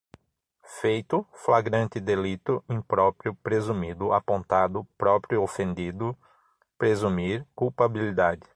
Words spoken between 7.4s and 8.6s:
culpabilidade